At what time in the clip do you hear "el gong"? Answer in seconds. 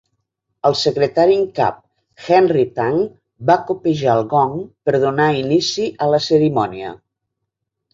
4.21-4.59